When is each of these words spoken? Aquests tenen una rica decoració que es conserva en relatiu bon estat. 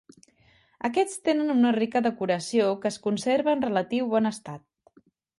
Aquests 0.87 1.17
tenen 1.27 1.51
una 1.55 1.73
rica 1.75 2.01
decoració 2.07 2.69
que 2.85 2.91
es 2.93 2.97
conserva 3.03 3.53
en 3.57 3.61
relatiu 3.67 4.09
bon 4.15 4.31
estat. 4.31 4.65